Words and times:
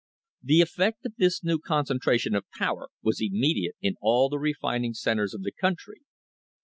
t 0.41 0.47
The 0.47 0.61
effect 0.61 1.05
of 1.05 1.13
this 1.19 1.43
new 1.43 1.59
concentration 1.59 2.33
of 2.33 2.49
power 2.57 2.87
was 3.03 3.21
imme 3.21 3.53
diate 3.53 3.73
in 3.81 3.97
all 4.01 4.29
the 4.29 4.39
refining 4.39 4.95
centres 4.95 5.35
of 5.35 5.43
the 5.43 5.51
country. 5.51 6.01